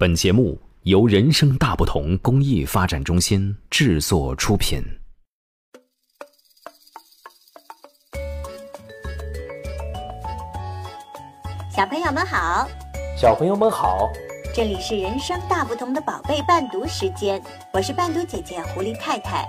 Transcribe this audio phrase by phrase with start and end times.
[0.00, 4.80] 本节目由人生大不同公益发展中心制作出品。
[11.74, 12.68] 小朋友们好，
[13.16, 14.08] 小朋友们好，
[14.54, 17.42] 这里是人生大不同的宝贝伴读时间，
[17.72, 19.44] 我是伴读姐姐狐狸太太，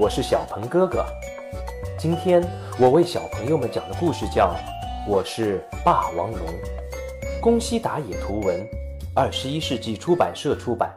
[0.00, 1.06] 我是小鹏哥哥。
[1.96, 2.42] 今天
[2.80, 4.52] 我为小朋友们讲的故事叫
[5.08, 6.40] 《我是霸王龙》，
[7.40, 8.68] 宫西达也图文，
[9.18, 10.94] 二十一世纪出版社出版。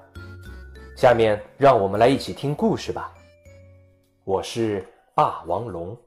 [0.93, 3.13] 下面让我们来一起听故事吧。
[4.25, 4.85] 我是
[5.15, 5.97] 霸王龙。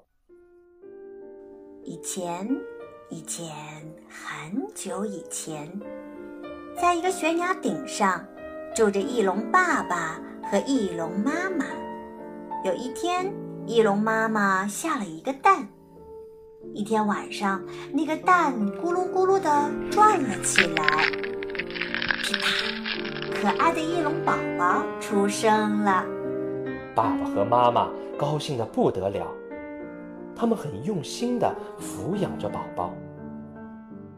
[1.82, 2.46] 以前，
[3.08, 3.48] 以前，
[4.10, 5.66] 很久以前，
[6.78, 8.22] 在一个悬崖顶上，
[8.76, 10.20] 住着翼龙爸爸
[10.50, 11.64] 和翼龙妈妈。
[12.62, 13.32] 有一天，
[13.66, 15.66] 翼龙妈妈下了一个蛋。
[16.74, 21.10] 一天晚上，那个蛋咕噜咕噜地转了起来。
[22.22, 22.46] 噼啪，
[23.34, 26.04] 可爱的翼龙宝宝出生了。
[26.94, 29.26] 爸爸和妈妈高兴的不得了，
[30.36, 32.94] 他们很用心的抚养着宝宝。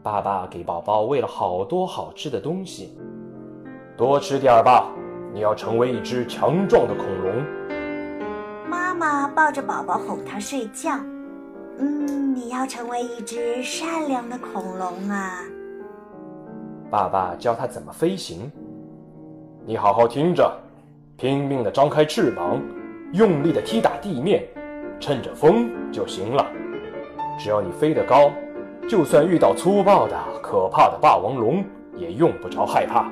[0.03, 2.95] 爸爸给宝宝喂了好多好吃的东西，
[3.97, 4.87] 多吃点吧，
[5.33, 7.43] 你要成为一只强壮的恐龙。
[8.69, 10.91] 妈妈抱着宝宝哄他睡觉。
[11.79, 15.41] 嗯，你要成为一只善良的恐龙啊！
[16.89, 18.51] 爸爸教他怎么飞行。
[19.65, 20.51] 你好好听着，
[21.17, 22.61] 拼命地张开翅膀，
[23.13, 24.47] 用力地踢打地面，
[24.99, 26.45] 趁着风就行了。
[27.37, 28.31] 只要你飞得高，
[28.87, 31.63] 就算遇到粗暴的、可怕的霸王龙，
[31.95, 33.11] 也用不着害怕。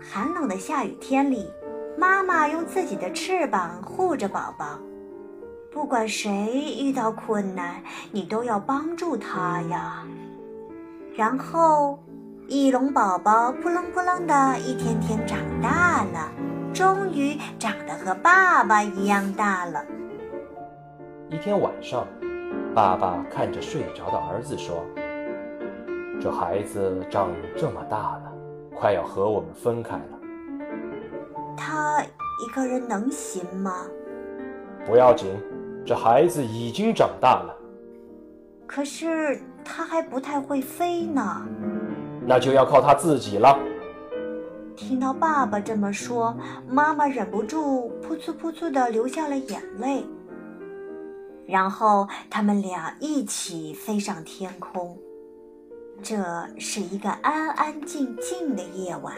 [0.00, 1.50] 寒冷的下雨天里。
[1.98, 4.78] 妈妈用自己的翅膀护着宝宝，
[5.70, 6.32] 不管谁
[6.80, 10.06] 遇到困难，你都要帮助他呀。
[11.20, 11.98] 然后，
[12.48, 16.32] 翼龙宝宝扑棱扑棱的一天天长大了，
[16.72, 19.84] 终于长得和爸爸一样大了。
[21.28, 22.06] 一天晚上，
[22.74, 24.82] 爸爸看着睡着的儿子说
[26.18, 28.32] ：“这孩子长这么大了，
[28.74, 30.18] 快要和我们分开了。”
[31.54, 33.84] 他一个人能行吗？
[34.86, 35.38] 不要紧，
[35.84, 37.54] 这孩子已经长大了。
[38.66, 41.46] 可是他还不太会飞呢。
[42.26, 43.58] 那就要靠他自己了。
[44.76, 46.36] 听到爸爸这么说，
[46.68, 50.04] 妈妈忍不住扑簌扑簌地流下了眼泪。
[51.46, 54.96] 然后他们俩一起飞上天空。
[56.02, 56.16] 这
[56.58, 59.14] 是一个安安静静的夜晚。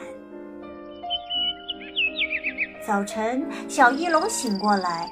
[2.85, 5.09] 早晨，小翼龙醒过来，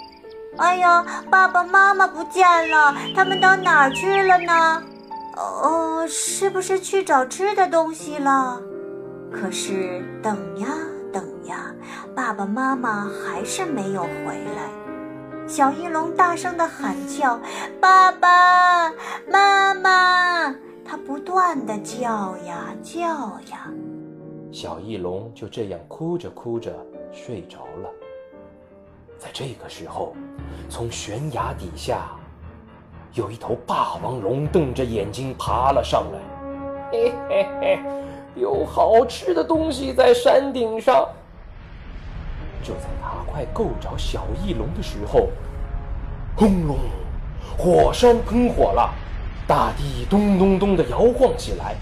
[0.56, 4.82] 哎呀，爸爸妈妈不见了，他们到哪儿去了呢？
[5.40, 8.60] 哦，是不是去找吃的东西了？
[9.32, 10.68] 可是等呀
[11.12, 11.74] 等呀，
[12.14, 14.70] 爸爸妈妈还是没有回来。
[15.46, 17.40] 小翼龙大声地喊叫
[17.80, 18.90] ：“爸爸
[19.30, 23.00] 妈妈！”它不断地叫呀叫
[23.50, 23.72] 呀。
[24.52, 26.72] 小翼龙就这样哭着哭着。
[27.12, 27.90] 睡着了，
[29.18, 30.14] 在这个时候，
[30.68, 32.10] 从悬崖底下，
[33.14, 36.18] 有一头霸王龙瞪着眼睛爬了上来。
[36.92, 37.78] 嘿嘿嘿，
[38.36, 41.08] 有好吃的东西在山顶上。
[42.62, 45.28] 就在它快够着小翼龙的时候，
[46.36, 46.78] 轰隆，
[47.58, 48.94] 火山喷火了，
[49.46, 51.74] 大地咚咚咚的摇晃起来，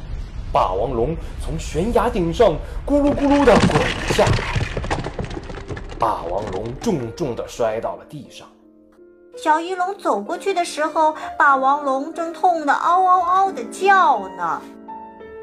[0.50, 2.54] 霸王龙从悬崖顶上
[2.86, 4.32] 咕噜咕噜的滚下来。
[5.98, 8.46] 霸王龙重重地摔到了地上。
[9.40, 14.60] 小翼龙走过去的时候，霸王龙正痛得嗷嗷嗷地叫呢。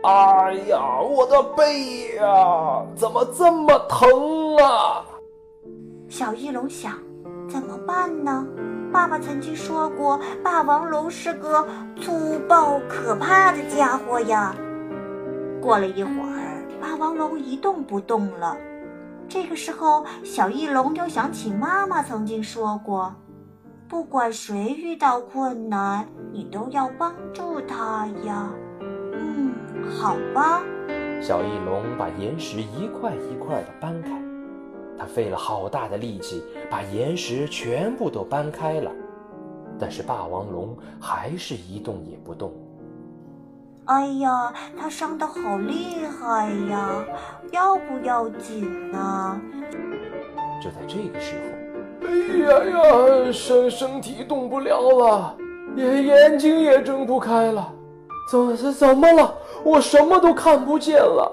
[0.03, 5.05] 哎呀，我的背呀，怎么这么疼啊？
[6.09, 6.91] 小翼龙想，
[7.49, 8.45] 怎么办呢？
[8.91, 11.65] 爸爸曾经说过，霸王龙是个
[12.01, 14.53] 粗暴可怕的家伙呀。
[15.61, 18.57] 过了一会儿，霸王龙一动不动了。
[19.29, 23.15] 这个时候，小翼龙又想起妈妈曾经说过
[23.95, 28.51] ：“不管谁遇到困难，你都要帮助他呀。”
[28.83, 29.53] 嗯，
[29.89, 30.61] 好吧。
[31.21, 34.21] 小翼龙把岩石一块一块的搬开，
[34.99, 38.91] 他费了好大的力气，把岩石全部都搬开了，
[39.79, 42.51] 但是霸王龙还是一动也不动。
[43.85, 47.01] 哎呀，他伤得好厉害呀！
[47.53, 49.39] 要不要紧呢？
[50.61, 51.54] 就在这个时候，哎
[52.43, 55.37] 呀呀，身身体动不了了，
[55.75, 57.71] 眼眼睛也睁不开了，
[58.31, 59.33] 怎怎怎么了？
[59.63, 61.31] 我什么都看不见了。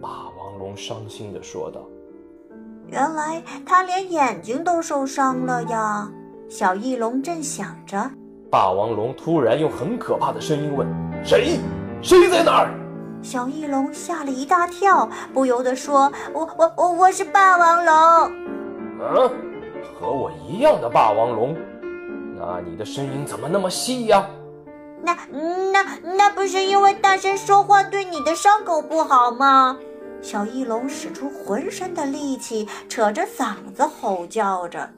[0.00, 0.08] 霸
[0.38, 1.80] 王龙伤心地说道。
[2.88, 6.08] 原来他连眼睛都受伤了呀！
[6.48, 7.98] 小翼龙正想着，
[8.48, 10.86] 霸王龙突然用很可怕的声音问
[11.24, 11.58] ：“谁？
[12.00, 12.70] 谁在哪儿？”
[13.20, 17.94] 小翼龙吓了一大跳，不由得说：“我、我、我，我是霸王龙。
[19.02, 19.30] ”“嗯，
[19.94, 21.56] 和我一样的霸王龙？
[22.38, 24.28] 那你的声音怎么那么细呀
[25.02, 25.16] ？”“那、
[25.72, 29.78] 那、那不是因为大声说话对你的伤口不好吗？”
[30.22, 34.88] 小翼龙使出浑身的力气，扯着嗓子吼叫着。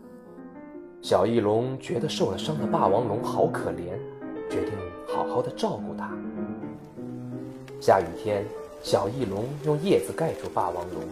[1.02, 3.92] 小翼龙觉得受了伤的霸王龙好可怜，
[4.48, 4.72] 决定
[5.06, 6.10] 好好的照顾它。
[7.80, 8.44] 下雨天，
[8.82, 11.02] 小翼龙用叶子盖住霸王龙，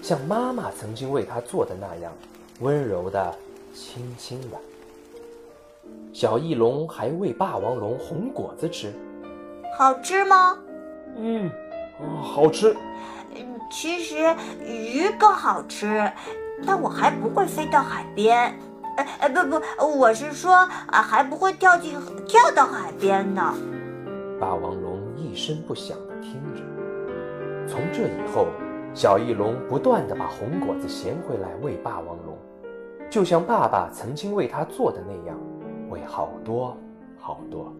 [0.00, 2.12] 像妈妈曾经为它做的那样，
[2.60, 3.34] 温柔的、
[3.74, 4.56] 轻轻的。
[6.12, 8.92] 小翼龙还喂霸王龙红果子吃，
[9.76, 10.56] 好吃吗？
[11.16, 11.50] 嗯，
[12.22, 12.76] 好吃。
[13.70, 14.34] 其实
[14.64, 16.10] 鱼更好吃，
[16.64, 18.56] 但我还不会飞到海边。
[18.96, 21.98] 哎哎，不不，我是说啊，还不会跳进
[22.28, 23.52] 跳到海边呢。
[24.40, 26.62] 霸王龙一声不响地听着。
[27.66, 28.46] 从这以后，
[28.94, 32.38] 小翼龙不断地把红果子衔回来喂霸王龙，
[33.10, 35.36] 就像爸爸曾经为他做的那样，
[35.90, 36.76] 喂好多
[37.20, 37.74] 好多。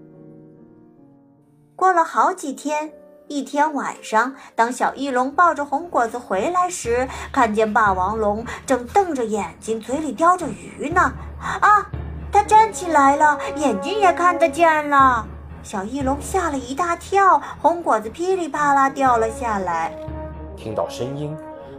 [1.76, 2.93] 过了好几天。
[3.26, 11.00] 一天晚上，当小翼龙抱着红果子回来时，看见霸王龙正瞪着眼睛，嘴里叼着鱼呢。
[11.40, 11.88] 啊！
[12.31, 15.26] 它站起来了，眼睛也看得见了。
[15.62, 19.96] 小翼龙吓了一大跳，红果子噼里啪啦掉了下来。
[20.56, 21.36] 听到声音，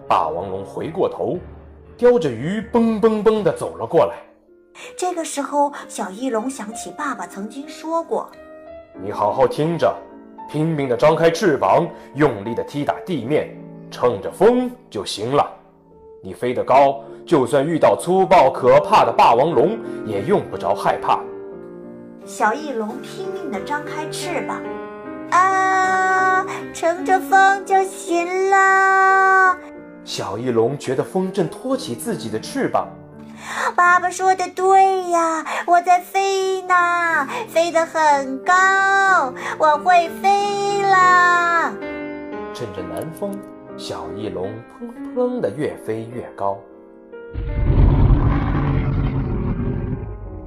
[0.08, 1.38] 霸王龙回过头，
[1.98, 4.16] 叼着鱼蹦蹦蹦地走了过来。
[4.98, 8.30] 这个时候，小翼龙想起爸爸曾经说过
[9.02, 9.94] ：“你好好听着。”
[10.48, 13.50] 拼命地张开翅膀，用力地踢打地面，
[13.90, 15.50] 乘着风就行了。
[16.22, 19.76] 你飞得高，就算遇到粗暴可怕的霸王龙，
[20.06, 21.20] 也用不着害怕。
[22.26, 24.62] 小翼龙拼命地张开翅膀，
[25.32, 26.05] 啊，
[26.74, 29.58] 乘着风就行了。
[30.04, 32.88] 小翼龙觉得风正托起自己的翅膀。
[33.76, 38.54] 爸爸说的对呀，我在飞呢，飞得很高，
[39.58, 41.74] 我会飞了！
[42.54, 43.38] 趁着南风，
[43.78, 44.50] 小翼龙
[44.80, 46.58] 砰砰的越飞越高。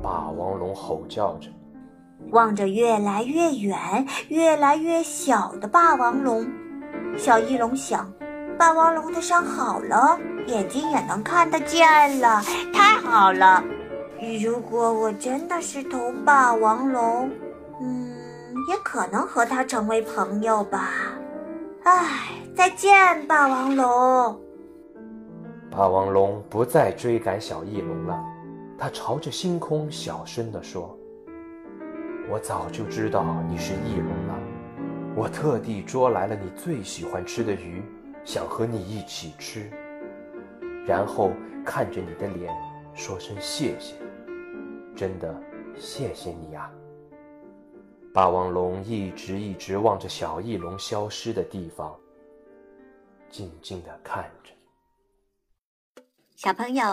[0.03, 1.49] 霸王龙吼叫着，
[2.31, 6.47] 望着越来越远、越来越小的霸王龙，
[7.17, 8.11] 小翼龙想。
[8.59, 12.43] 霸王龙的伤好了，眼睛也能看得见了，
[12.73, 13.63] 太好了！
[14.43, 17.31] 如果我真的是头霸王龙，
[17.81, 18.11] 嗯，
[18.69, 20.91] 也可能和它成为朋友吧。
[21.85, 24.41] 唉，再见，霸王龙。
[25.71, 28.21] 霸王龙不再追赶小翼龙了，
[28.77, 30.98] 它朝着星空小声地说
[32.29, 34.39] ：“我早就知道你是翼龙了，
[35.17, 37.83] 我特地捉来了你最喜欢吃的鱼。”
[38.25, 39.71] 想和你一起吃，
[40.87, 41.33] 然后
[41.65, 42.55] 看着你的脸，
[42.93, 43.95] 说声谢谢，
[44.95, 45.35] 真的
[45.75, 46.71] 谢谢你啊！
[48.13, 51.99] 霸王龙一直一直望着小翼龙消失的地方，
[53.31, 54.53] 静静的看着。
[56.37, 56.85] 小朋友，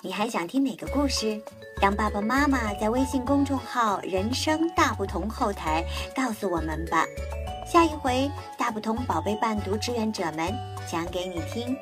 [0.00, 1.40] 你还想听哪个故事？
[1.82, 7.04] 让爸爸妈妈在微信公众号“人生大不同”后台告诉我们吧。
[7.66, 10.54] 下一回，大不同宝贝伴读志愿者们
[10.88, 11.76] 讲给你听。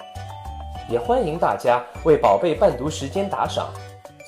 [0.89, 3.71] 也欢迎大家为宝贝伴读时间打赏，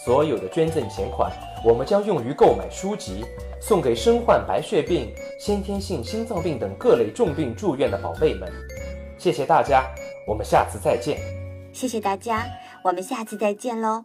[0.05, 1.33] 所有的捐赠钱款，
[1.65, 3.25] 我们将用于购买书籍，
[3.59, 8.53] 送给身患白血病、先天性心脏病等各类重病住院的宝贝们。
[9.17, 9.83] 谢谢大家，
[10.27, 11.19] 我们下次再见。
[11.73, 12.45] 谢谢大家，
[12.83, 14.05] 我们下次再见喽。